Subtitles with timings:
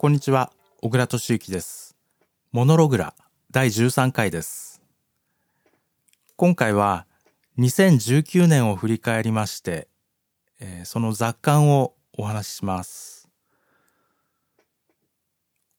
[0.00, 0.50] こんにちは、
[0.80, 1.94] 小倉敏之です。
[2.52, 3.14] モノログラ
[3.50, 4.80] 第13回です。
[6.36, 7.04] 今回は
[7.58, 9.88] 2019年を振り返りまして、
[10.58, 13.28] えーその雑感をお話しします。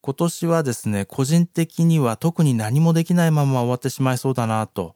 [0.00, 4.94] 今年はですね、個人的には特に何もできないまま終わってしまいそうだなと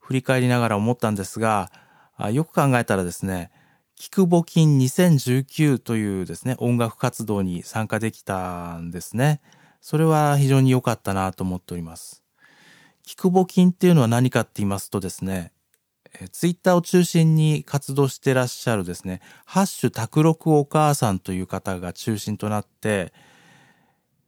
[0.00, 1.72] 振り返りながら思ったんですが、
[2.30, 3.50] よく考えたらですね、
[4.00, 9.42] 聞く募金2019というですね、音楽活動に参加できたんですね。
[9.82, 12.24] それは非常に良かったなと思っております。
[13.06, 15.52] 聞く募金っていうのは何かって言いますとですね、
[16.32, 23.12] ツイッターを中心に活動してらっしゃるですね、ハッシュ卓録お母さんという方が中心となって、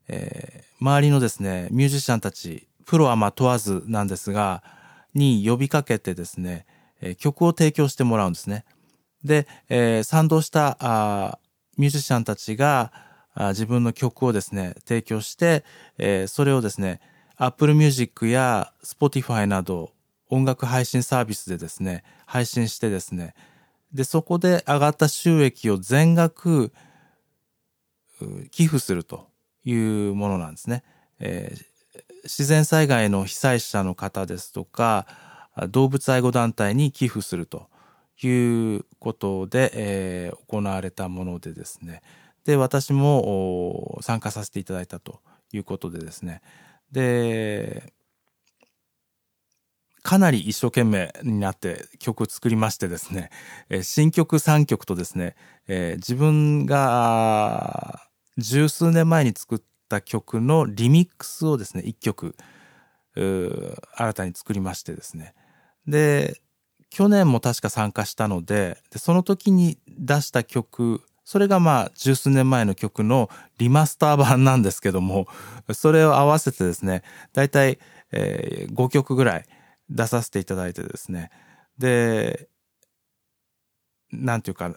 [0.07, 4.61] えー周りのですね、ミュージシャンたち、プロはまあ問わずなんですが、
[5.15, 6.67] に呼びかけてですね、
[7.17, 8.65] 曲を提供してもらうんですね。
[9.23, 11.39] で、えー賛同したあ
[11.77, 12.91] ミュージシャンたちが
[13.33, 15.63] あ自分の曲をですね、提供して、
[15.97, 16.99] えーそれをですね、
[17.37, 19.91] Apple Music や Spotify など
[20.29, 23.33] 音楽配信サービスでですね、配信してですね、
[23.93, 26.71] で、そこで上がった収益を全額
[28.51, 29.27] 寄付すると
[29.63, 30.83] いうものなんですね。
[31.19, 31.73] えー
[32.23, 35.05] 自然災害の被災者の方ですとか、
[35.69, 37.67] 動物愛護団体に寄付すると
[38.21, 42.01] いうことで、えー行われたものでですね。
[42.45, 46.41] で、私も参加させていただいたということでですね。
[46.91, 47.93] で、
[50.03, 53.29] かなり一生懸命になって曲作りましてですね、
[53.69, 55.35] えー新曲3曲とですね、
[55.67, 58.01] えー自分が
[58.37, 62.35] 十数年前に作った曲のリミックスをですね、1曲、
[63.15, 65.33] 新たに作りましてですね。
[65.87, 66.41] で、
[66.93, 75.27] 去年も確か参加したので、でその時に出した曲、それがまあ十数年前の曲のリマスター版なんですけども、
[75.73, 77.01] それを合わせてですね、
[77.33, 77.79] だいたい、
[78.11, 79.45] えー5曲ぐらい
[79.89, 81.31] 出させていただいてですね、
[81.79, 82.47] で、
[84.11, 84.71] なんていうか、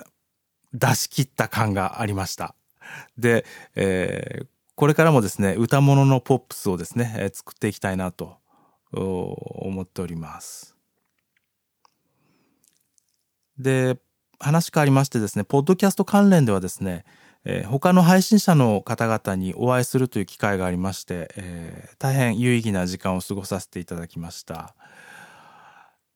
[0.73, 2.55] 出し切った感がありました。
[3.19, 3.45] で、
[3.75, 8.37] えーこれからもですね、歌物のポップスをですね、え作っていきたいなと
[8.93, 10.76] 思っております。
[13.59, 13.99] で、
[14.39, 17.05] 話変わりましてですね、ポッドキャスト関連ではですね、
[17.45, 24.75] えー他の配信者の方々にお会いするという機会がありまして、えー大変有意義な時間を過ごさせていただきました。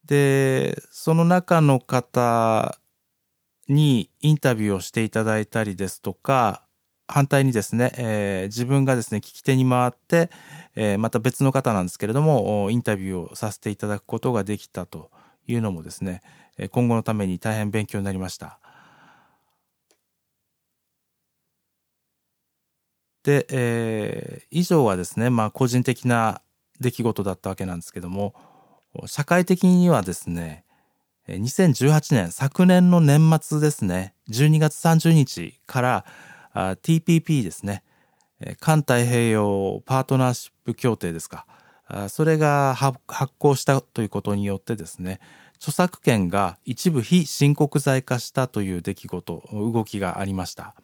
[0.04, 2.78] で、その中の方
[3.68, 6.64] にインタビューをしていただいたりですとか、
[7.08, 10.30] 反対にですね、えー自分がですね、聞き手に回って、
[10.76, 15.10] えーまた別の方なんですけれども、インタビューをさせていただくことができたと
[15.46, 16.22] いうのもですね、
[16.68, 18.58] 今後のために大変勉強になりました。
[23.22, 26.42] で、えー以上はですね、まあ個人的な
[26.80, 28.34] 出来事だったわけなんですけども、
[29.06, 30.64] 社会的にはですね、
[31.28, 36.04] 2018年、昨年の年末ですね、12月30日から
[36.82, 37.84] TPP ですね、
[38.40, 41.46] え環太平洋パートナーシップ協定ですか、
[42.08, 42.98] それが発
[43.38, 45.20] 行したということによってですね、
[45.56, 50.74] 著作権が一部非申告罪化したという出来事、動きがありました。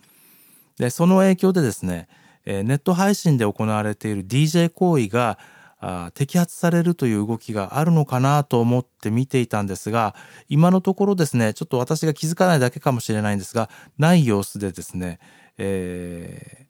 [0.78, 2.09] で、その影響でですね、
[2.44, 5.39] ネット配信で行われている DJ 行為が
[5.81, 10.15] 摘発されるという動きがあるのかなと思って見ていたんですが、
[10.49, 15.21] 今のところですね、ちょっと私が気づかないだけかもしれないんですが、ない様子でですね、
[15.56, 16.67] えー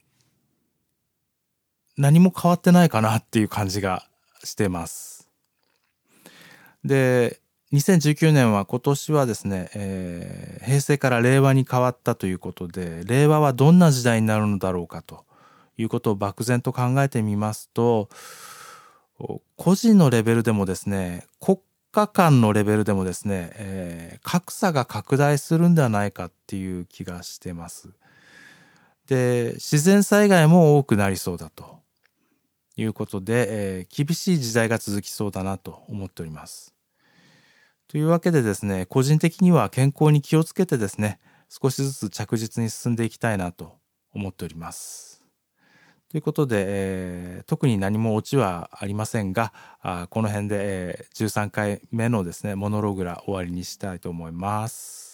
[1.98, 4.04] 何も変わってないかなっていう感じが
[4.44, 5.28] してます。
[6.84, 7.40] で、
[7.72, 15.24] 2019年は今年はですね、えー平成から令和に変わったということで、令和はどんな時代になるのだろうかと
[15.78, 18.08] いうことを漠然と考えてみますと、
[19.56, 21.58] 個人のレベルでもですね、国
[21.92, 27.90] 家間のレベルでもですね、えー格差が拡大するんではないかっていう気がしてます。
[29.06, 31.75] で、自然災害も多くなりそうだと
[32.76, 36.74] いうことで、えー厳しい時代が続きそうだなと思っております。
[37.88, 43.76] というわけでですね、個人的には健康に気をつけてですね、少しずつ着実に進んでいきたいなと
[44.12, 45.24] 思っております。
[46.08, 55.05] ということで、えー特に何もオチはありませんが、あこの辺で、えー13回目のですね、モノログラ終わりにしたいと思います。